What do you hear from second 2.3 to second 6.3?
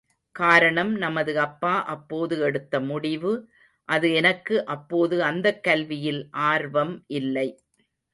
எடுத்த முடிவு அது எனக்கு அப்போது அந்தக் கல்வியில்